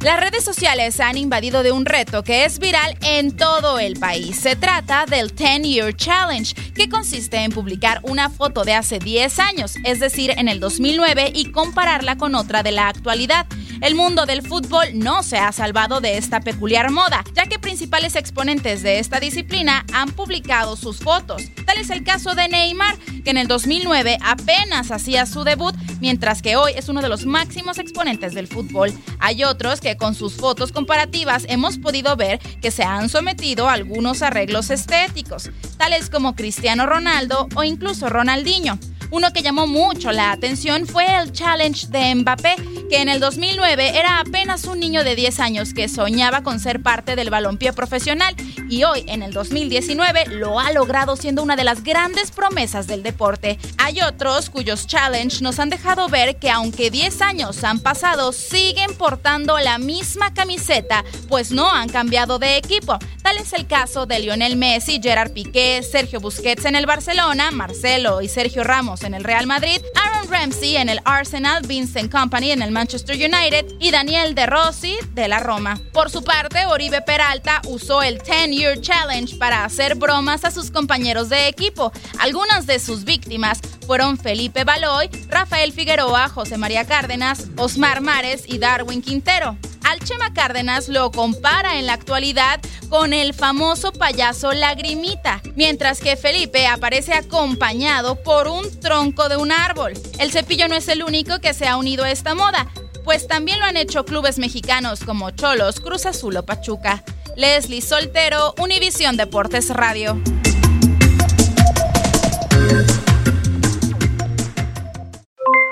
[0.00, 4.38] Las redes sociales han invadido de un reto que es viral en todo el país.
[4.38, 9.40] Se trata del 10 Year Challenge, que consiste en publicar una foto de hace 10
[9.40, 13.46] años, es decir, en el 2009, y compararla con otra de la actualidad.
[13.80, 18.14] El mundo del fútbol no se ha salvado de esta peculiar moda, ya que principales
[18.14, 21.42] exponentes de esta disciplina han publicado sus fotos.
[21.66, 26.42] Tal es el caso de Neymar, que en el 2009 apenas hacía su debut, mientras
[26.42, 28.92] que hoy es uno de los máximos exponentes del fútbol.
[29.18, 33.72] Hay otros que con sus fotos comparativas hemos podido ver que se han sometido a
[33.72, 38.78] algunos arreglos estéticos, tales como Cristiano Ronaldo o incluso Ronaldinho.
[39.10, 42.56] Uno que llamó mucho la atención fue el challenge de Mbappé,
[42.90, 46.82] que en el 2009 era apenas un niño de 10 años que soñaba con ser
[46.82, 48.34] parte del balompié profesional
[48.68, 53.02] y hoy en el 2019 lo ha logrado siendo una de las grandes promesas del
[53.02, 53.58] deporte.
[53.78, 58.94] Hay otros cuyos challenge nos han dejado ver que aunque 10 años han pasado, siguen
[58.94, 62.98] portando la misma camiseta, pues no han cambiado de equipo.
[63.22, 68.20] Tal es el caso de Lionel Messi, Gerard Piqué, Sergio Busquets en el Barcelona, Marcelo
[68.20, 72.62] y Sergio Ramos en el Real Madrid, Aaron Ramsey en el Arsenal, Vincent Company en
[72.62, 75.80] el Manchester United y Daniel De Rossi de la Roma.
[75.92, 80.70] Por su parte, Oribe Peralta usó el 10 Year Challenge para hacer bromas a sus
[80.70, 81.92] compañeros de equipo.
[82.18, 88.58] Algunas de sus víctimas fueron Felipe Baloy, Rafael Figueroa, José María Cárdenas, Osmar Mares y
[88.58, 89.56] Darwin Quintero.
[89.88, 92.60] Al Chema Cárdenas lo compara en la actualidad
[92.90, 99.50] con el famoso payaso Lagrimita, mientras que Felipe aparece acompañado por un tronco de un
[99.50, 99.94] árbol.
[100.18, 102.66] El cepillo no es el único que se ha unido a esta moda,
[103.02, 107.02] pues también lo han hecho clubes mexicanos como Cholos, Cruz Azul o Pachuca.
[107.34, 110.20] Leslie Soltero, Univisión Deportes Radio.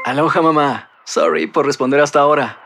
[0.06, 0.88] Aloha mamá.
[1.04, 2.65] Sorry por responder hasta ahora.